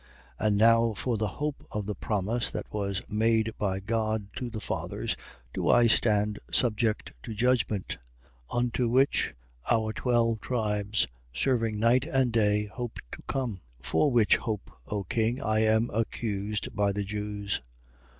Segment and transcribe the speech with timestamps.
[0.39, 0.47] 26:6.
[0.47, 4.59] And now for the hope of the promise that was made by God to the
[4.59, 5.15] fathers,
[5.53, 7.99] do I stand subject to judgment:
[8.49, 8.57] 26:7.
[8.57, 9.35] Unto which,
[9.69, 13.61] our twelve tribes, serving night and day, hope to come.
[13.83, 17.61] For which hope, O king, I am accused by the Jews.